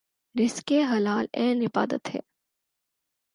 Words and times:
رزق 0.35 0.71
حلال 0.91 1.25
عین 1.33 1.61
عبادت 1.61 2.15
ہے 2.15 2.19